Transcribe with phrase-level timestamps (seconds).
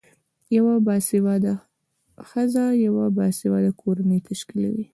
[0.57, 1.53] یوه باسیواده
[2.29, 4.85] خځه یوه باسیواده کورنۍ تشکلوی